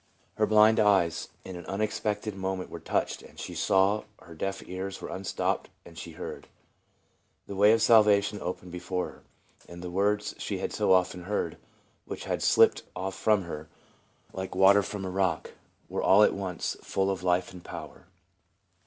Her 0.33 0.47
"blind 0.47 0.79
eyes 0.79 1.27
in 1.45 1.55
an 1.55 1.65
unexpected 1.67 2.33
moment 2.35 2.71
were 2.71 2.79
touched, 2.79 3.21
and 3.21 3.39
she 3.39 3.53
saw; 3.53 4.01
her 4.21 4.33
deaf 4.33 4.63
ears 4.67 4.99
were 4.99 5.09
unstopped, 5.09 5.69
and 5.85 5.95
she 5.95 6.13
heard. 6.13 6.47
The 7.45 7.55
way 7.55 7.71
of 7.71 7.83
salvation 7.83 8.39
opened 8.41 8.71
before 8.71 9.09
her, 9.09 9.23
and 9.69 9.83
the 9.83 9.91
words 9.91 10.33
she 10.39 10.57
had 10.57 10.73
so 10.73 10.91
often 10.91 11.25
heard, 11.25 11.51
and 11.53 11.61
which 12.05 12.23
had 12.25 12.41
slip 12.41 12.73
ped 12.77 12.81
off 12.95 13.13
from 13.13 13.43
her, 13.43 13.69
like 14.33 14.55
water 14.55 14.81
from 14.81 15.05
a 15.05 15.09
rock, 15.11 15.51
were 15.87 16.01
all 16.01 16.23
at 16.23 16.33
once 16.33 16.77
full 16.81 17.11
of 17.11 17.21
life 17.21 17.53
and 17.53 17.63
power. 17.63 18.07